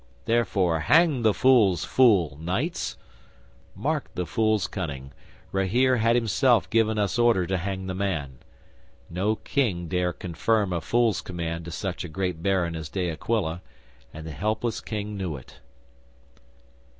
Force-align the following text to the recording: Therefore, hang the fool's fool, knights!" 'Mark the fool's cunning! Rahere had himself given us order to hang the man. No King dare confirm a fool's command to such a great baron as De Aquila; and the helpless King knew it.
Therefore, 0.25 0.79
hang 0.79 1.21
the 1.21 1.31
fool's 1.31 1.85
fool, 1.85 2.35
knights!" 2.41 2.97
'Mark 3.75 4.09
the 4.15 4.25
fool's 4.25 4.65
cunning! 4.65 5.11
Rahere 5.51 5.97
had 5.99 6.15
himself 6.15 6.67
given 6.71 6.97
us 6.97 7.19
order 7.19 7.45
to 7.45 7.57
hang 7.57 7.85
the 7.85 7.93
man. 7.93 8.39
No 9.11 9.35
King 9.35 9.87
dare 9.87 10.11
confirm 10.11 10.73
a 10.73 10.81
fool's 10.81 11.21
command 11.21 11.65
to 11.65 11.71
such 11.71 12.03
a 12.03 12.09
great 12.09 12.41
baron 12.41 12.75
as 12.75 12.89
De 12.89 13.11
Aquila; 13.11 13.61
and 14.11 14.25
the 14.25 14.31
helpless 14.31 14.81
King 14.81 15.15
knew 15.17 15.37
it. 15.37 15.59